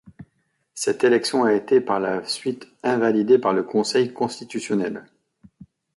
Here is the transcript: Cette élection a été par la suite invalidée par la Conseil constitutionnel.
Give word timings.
Cette 0.73 1.03
élection 1.03 1.43
a 1.43 1.53
été 1.53 1.79
par 1.79 1.99
la 1.99 2.25
suite 2.25 2.65
invalidée 2.81 3.37
par 3.37 3.53
la 3.53 3.61
Conseil 3.61 4.11
constitutionnel. 4.11 5.05